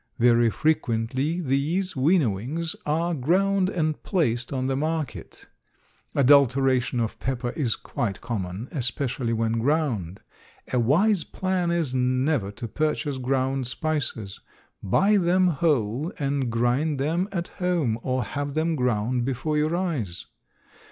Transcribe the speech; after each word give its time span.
Very 0.17 0.49
frequently 0.49 1.41
these 1.41 1.95
winnowings 1.95 2.75
are 2.87 3.13
ground 3.13 3.69
and 3.69 4.01
placed 4.01 4.51
on 4.51 4.65
the 4.65 4.75
market. 4.75 5.45
Adulteration 6.15 6.99
of 6.99 7.19
pepper 7.19 7.51
is 7.51 7.75
quite 7.75 8.19
common, 8.19 8.67
especially 8.71 9.31
when 9.31 9.59
ground. 9.59 10.21
A 10.73 10.79
wise 10.79 11.23
plan 11.23 11.69
is 11.69 11.93
never 11.93 12.49
to 12.49 12.67
purchase 12.67 13.19
ground 13.19 13.67
spices. 13.67 14.39
Buy 14.81 15.17
them 15.17 15.49
whole 15.49 16.11
and 16.17 16.51
grind 16.51 16.99
them 16.99 17.29
at 17.31 17.49
home 17.59 17.99
or 18.01 18.23
have 18.23 18.55
them 18.55 18.75
ground 18.75 19.23
before 19.23 19.55
your 19.55 19.75
eyes. 19.75 20.25